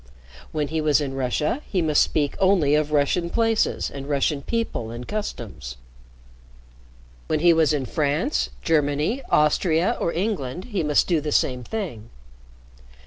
[0.51, 4.89] When he was in Russia, he must speak only of Russian places and Russian people
[4.89, 5.77] and customs.
[7.27, 12.09] When he was in France, Germany, Austria, or England, he must do the same thing.